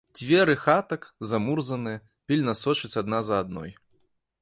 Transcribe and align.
Дзверы 0.19 0.55
хатак, 0.61 1.03
замурзаныя, 1.33 2.01
пільна 2.31 2.59
сочаць 2.63 2.97
адна 3.07 3.25
за 3.33 3.41
адной. 3.45 3.71